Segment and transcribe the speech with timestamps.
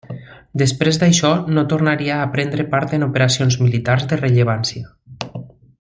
[0.61, 5.35] Després d'això, no tornaria a prendre part en operacions militars de rellevància.